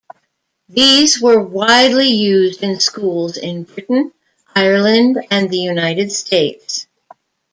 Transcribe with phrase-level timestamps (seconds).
[0.67, 4.13] These were widely used in schools in Britain,
[4.55, 6.87] Ireland and the United States.